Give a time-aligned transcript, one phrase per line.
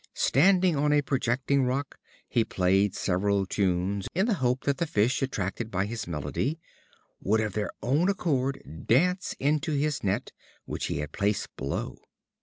[0.15, 5.21] Standing on a projecting rock he played several tunes, in the hope that the fish,
[5.21, 6.59] attracted by his melody,
[7.21, 10.31] would of their own accord dance into his net,
[10.65, 11.99] which he had placed below.